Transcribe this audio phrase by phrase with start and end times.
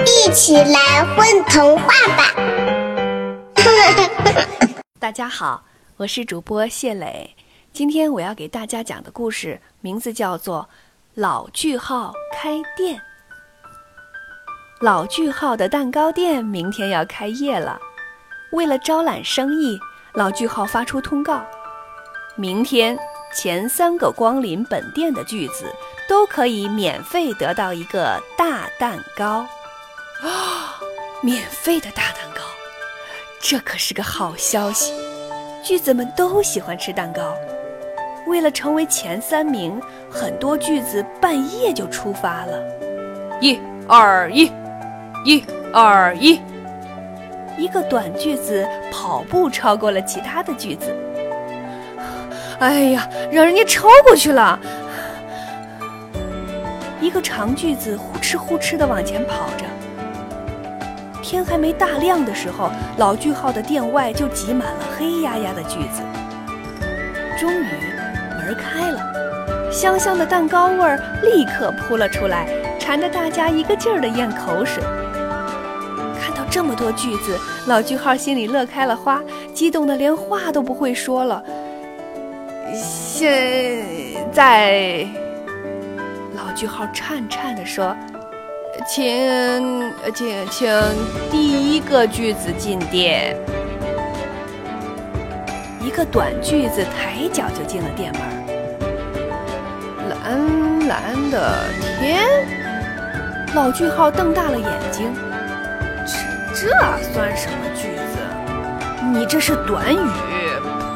[0.00, 2.34] 一起来混童话吧！
[4.98, 5.64] 大家好，
[5.98, 7.36] 我是主播谢磊。
[7.72, 10.68] 今天我要给大家讲的故事名字叫做
[11.14, 12.96] 《老句号开店》。
[14.80, 17.78] 老句号的蛋糕店明天要开业了，
[18.52, 19.78] 为了招揽生意，
[20.14, 21.44] 老句号发出通告：
[22.36, 22.98] 明天
[23.34, 25.66] 前三个光临本店的句子
[26.08, 29.46] 都可以免费得到一个大蛋糕。
[30.22, 30.78] 啊，
[31.20, 32.42] 免费的大蛋糕，
[33.40, 34.92] 这可是个好消息！
[35.64, 37.34] 句子们都喜欢吃蛋糕。
[38.28, 42.62] 为了成为前三名，很多句子半夜就出发了。
[43.40, 44.50] 一、二、一，
[45.24, 46.40] 一、二、一。
[47.58, 50.96] 一个短句子跑步超过了其他的句子。
[52.60, 54.56] 哎呀，让人家超过去了！
[57.00, 59.64] 一个长句子呼哧呼哧的往前跑着。
[61.32, 66.02] 天还没大亮的时候，老句号的店外就挤满了黑压压的句子。
[67.40, 67.66] 终于。
[68.36, 72.46] 门开了，香香的蛋糕味儿立刻扑了出来，
[72.78, 74.82] 馋得大家一个劲儿的咽口水。
[76.20, 79.22] 看到这么多句子，老句号心里乐开了花，
[79.54, 81.42] 激动的连话都不会说了。
[82.74, 83.86] 现
[84.32, 85.06] 在，
[86.36, 87.96] 老句号颤颤地说
[88.86, 90.70] ：“请，请，请
[91.30, 93.36] 第一个句子进店。”
[95.80, 98.22] 一个短句子抬脚就进了店门。
[100.08, 101.64] 蓝蓝的
[101.98, 102.26] 天，
[103.54, 105.12] 老句号瞪大了眼睛。
[106.54, 106.70] 这这
[107.12, 108.18] 算什么句子？
[109.12, 109.98] 你这是短语，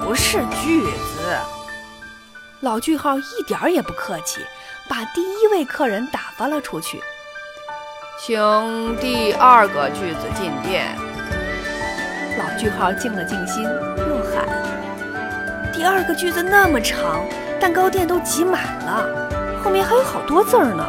[0.05, 1.37] 不是句子。
[2.61, 4.41] 老句号一点也不客气，
[4.89, 7.03] 把第一位客人打发了出去。
[8.19, 10.87] 请第二个句子进店。
[12.39, 14.49] 老句号静了静心，又喊
[15.73, 17.21] ：“第二个句子那么长。”
[17.61, 20.85] 蛋糕店都挤满了，后面还有好多字儿呢。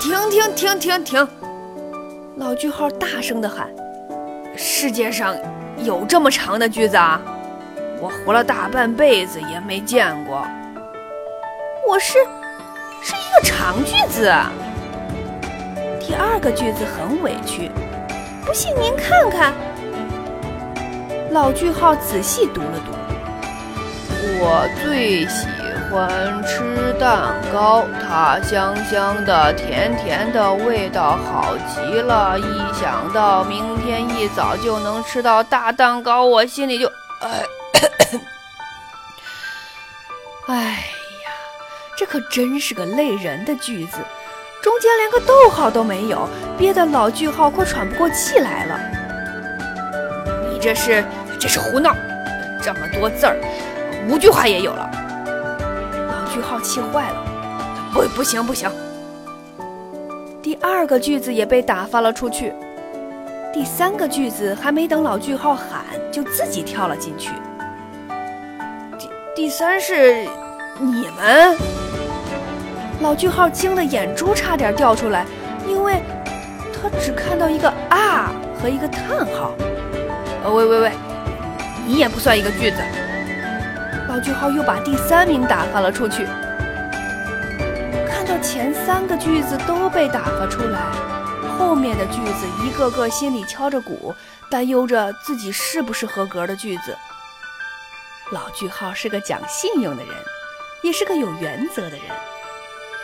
[0.00, 1.28] 停停停停停！
[2.36, 3.68] 老句号大声地喊
[4.56, 5.34] ：“世界上
[5.78, 7.20] 有这么长的句子啊！
[8.00, 10.46] 我活了大半辈子也没见过。
[11.88, 12.18] 我是，
[13.02, 14.30] 是一个长句子。”
[16.08, 17.70] 第二个句子很委屈
[18.46, 19.52] ：“不信您看看。”
[21.30, 22.92] 老句号仔细读了读
[24.40, 25.46] ：“我最喜。”
[25.90, 26.06] 欢
[26.44, 32.38] 吃蛋糕，它香香的，甜甜的，味道好极了。
[32.38, 32.44] 一
[32.78, 36.86] 想到明天一早就能吃到大蛋糕，我心里就……
[37.20, 37.42] 哎，
[40.48, 41.32] 哎呀，
[41.96, 43.96] 这可真是个累人的句子，
[44.62, 48.78] 中间连个逗号都没有，憋得老句号快喘不过气来了。
[50.52, 51.04] 你这是
[51.38, 51.94] 这是胡闹！
[52.60, 53.36] 这么多字儿，
[54.08, 54.90] 五句话也有了。
[56.08, 57.24] 老句号气坏了，
[57.92, 58.70] 不，不行，不行！
[60.42, 62.52] 第二个句子也被打发了出去。
[63.52, 67.30] 第三个句子还没等老句号喊，就自己跳了进去。
[68.98, 70.26] 第第三是
[70.78, 71.56] 你们？
[73.00, 75.24] 老句号惊得眼珠差点掉出来，
[75.68, 76.02] 因为
[76.72, 79.54] 他只看到一个啊和一个叹号。
[80.44, 80.92] 呃，喂喂喂，
[81.86, 82.76] 你也不算一个句子。
[84.08, 86.26] 老句号又把第三名打发了出去。
[88.08, 90.80] 看到前三个句子都被打发出来，
[91.56, 94.12] 后面的句子一个个心里敲着鼓，
[94.50, 96.96] 担忧着自己是不是合格的句子。
[98.32, 100.14] 老句号是个讲信用的人，
[100.82, 102.00] 也是个有原则的人。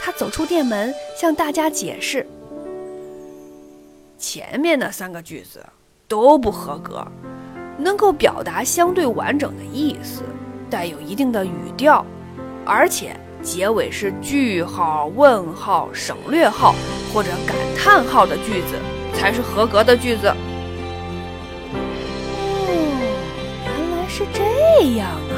[0.04, 2.26] 他走出店门，向大家解释：
[4.18, 5.64] 前面那三个句子
[6.06, 7.02] 都不合格，
[7.78, 10.22] 能够表达相对完整的意思。
[10.68, 12.04] 带有一定的语调，
[12.66, 16.74] 而且结尾是句号、问号、省略号
[17.10, 18.76] 或者感叹号的句子
[19.14, 20.28] 才是合格的句子。
[22.36, 22.68] 哦，
[23.64, 25.32] 原来是这样啊！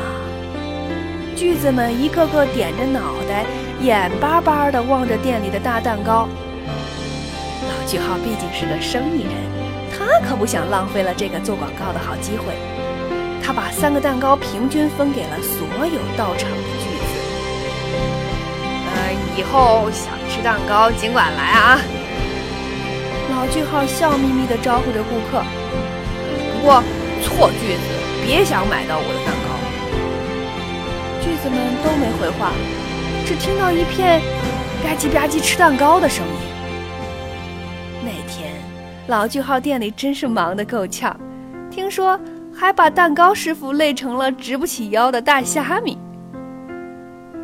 [1.36, 3.46] 句子们一个个点着脑袋，
[3.80, 6.28] 眼巴巴地望着店里的大蛋糕。
[7.62, 9.32] 老句号毕竟是个生意人，
[9.92, 12.54] 他可不想浪费了这个做广告的好机会。
[13.42, 17.04] 他把三个蛋糕平均分给了所有到场的句子。
[18.94, 21.80] 呃，以后想吃蛋糕尽管来啊！
[23.30, 25.44] 老句号笑眯眯地招呼着顾客。
[26.54, 26.82] 不过
[27.22, 27.82] 错句子
[28.24, 29.54] 别想买到我的蛋糕。
[31.22, 32.50] 句子们都没回话，
[33.26, 34.20] 只听到一片
[34.84, 36.32] 吧唧吧唧吃蛋糕的声音。
[38.04, 38.54] 那天，
[39.08, 41.18] 老句号店里真是忙得够呛，
[41.68, 42.18] 听说
[42.54, 45.98] 还把蛋糕师傅累成了直不起腰的大虾米。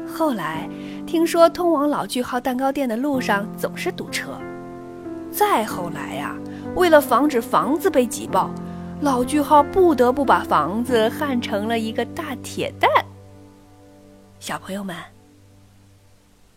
[0.06, 0.69] 后来
[1.05, 4.38] 听说通往老句号蛋糕店的路上总是堵车，
[5.32, 6.37] 再后来呀，
[6.76, 8.49] 为了防止房子被挤爆，
[9.00, 12.88] 老句号不得不把房子焊成了一个大铁蛋。
[14.38, 14.94] 小朋友们，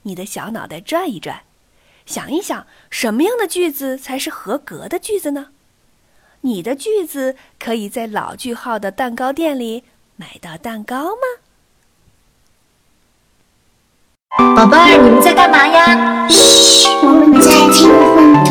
[0.05, 1.41] 你的小脑袋转一转。
[2.05, 5.47] 想一想，什么样的句子才是合格的句子呢？
[6.41, 9.83] 你的句子可以在老句号的蛋糕店里
[10.15, 11.21] 买到蛋糕吗？
[14.55, 16.27] 宝贝儿，你们在干嘛呀？
[16.29, 18.44] 嘘，我们在听混